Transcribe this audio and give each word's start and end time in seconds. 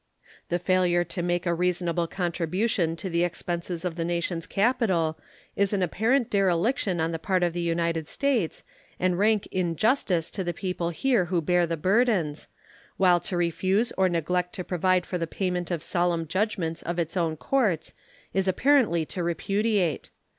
The 0.49 0.57
failure 0.57 1.03
to 1.03 1.21
make 1.21 1.45
a 1.45 1.53
reasonable 1.53 2.07
contribution 2.07 2.95
to 2.95 3.07
the 3.07 3.23
expenses 3.23 3.85
of 3.85 3.97
the 3.97 4.03
nation's 4.03 4.47
capital 4.47 5.19
is 5.55 5.73
an 5.73 5.83
apparent 5.83 6.31
dereliction 6.31 6.99
on 6.99 7.11
the 7.11 7.19
part 7.19 7.43
of 7.43 7.53
the 7.53 7.61
United 7.61 8.07
States 8.07 8.63
and 8.99 9.19
rank 9.19 9.45
injustice 9.51 10.31
to 10.31 10.43
the 10.43 10.55
people 10.55 10.89
here 10.89 11.25
who 11.25 11.39
bear 11.39 11.67
the 11.67 11.77
burdens, 11.77 12.47
while 12.97 13.19
to 13.19 13.37
refuse 13.37 13.91
or 13.95 14.09
neglect 14.09 14.53
to 14.53 14.63
provide 14.63 15.05
for 15.05 15.19
the 15.19 15.27
payment 15.27 15.69
of 15.69 15.83
solemn 15.83 16.25
judgments 16.25 16.81
of 16.81 16.97
its 16.97 17.15
own 17.15 17.37
courts 17.37 17.93
is 18.33 18.47
apparently 18.47 19.05
to 19.05 19.21
repudiate. 19.21 20.09